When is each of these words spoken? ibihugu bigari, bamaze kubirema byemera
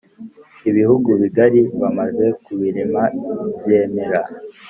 ibihugu 0.69 1.09
bigari, 1.21 1.61
bamaze 1.81 2.25
kubirema 2.43 3.03
byemera 3.61 4.19